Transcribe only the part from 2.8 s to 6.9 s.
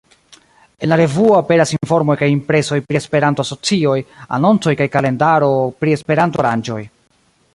pri Esperanto-asocioj, anoncoj kaj kalendaro pri Esperanto-aranĝoj.